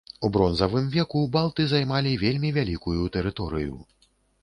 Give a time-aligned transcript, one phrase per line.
[0.27, 3.83] У бронзавым веку балты займалі вельмі вялікую тэрыторыю.